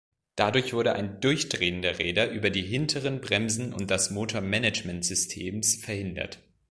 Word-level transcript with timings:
Dadurch 0.35 0.73
wurde 0.73 0.93
ein 0.93 1.19
Durchdrehen 1.19 1.83
der 1.83 1.99
Räder 1.99 2.31
über 2.31 2.49
die 2.49 2.63
hinteren 2.63 3.21
Bremsen 3.21 3.71
und 3.71 3.91
das 3.91 4.09
Motormanagement-Systems 4.09 5.75
verhindert. 5.75 6.39